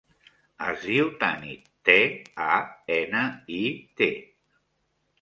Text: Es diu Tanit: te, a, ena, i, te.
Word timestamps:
Es 0.67 0.85
diu 0.85 1.11
Tanit: 1.25 1.69
te, 1.91 1.99
a, 2.49 2.57
ena, 2.99 3.23
i, 3.63 3.71
te. 4.03 4.11